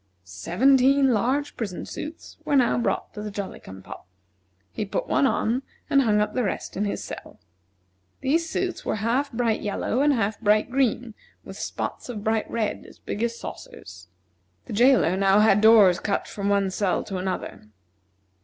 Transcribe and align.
Seventeen 0.23 1.13
large 1.13 1.55
prison 1.55 1.85
suits 1.85 2.39
were 2.43 2.55
now 2.55 2.75
brought 2.75 3.13
to 3.13 3.21
the 3.21 3.29
Jolly 3.29 3.59
cum 3.59 3.83
pop. 3.83 4.07
He 4.71 4.83
put 4.83 5.07
one 5.07 5.27
on, 5.27 5.61
and 5.91 6.01
hung 6.01 6.19
up 6.19 6.33
the 6.33 6.43
rest 6.43 6.75
in 6.75 6.85
his 6.85 7.03
cell. 7.03 7.39
These 8.21 8.49
suits 8.49 8.83
were 8.83 8.95
half 8.95 9.31
bright 9.31 9.61
yellow 9.61 10.01
and 10.01 10.11
half 10.13 10.39
bright 10.39 10.71
green, 10.71 11.13
with 11.43 11.59
spots 11.59 12.09
of 12.09 12.23
bright 12.23 12.49
red, 12.49 12.83
as 12.87 12.97
big 12.97 13.21
as 13.21 13.37
saucers. 13.39 14.07
The 14.65 14.73
jailer 14.73 15.15
now 15.15 15.39
had 15.41 15.61
doors 15.61 15.99
cut 15.99 16.27
from 16.27 16.49
one 16.49 16.71
cell 16.71 17.03
to 17.03 17.17
another. 17.17 17.67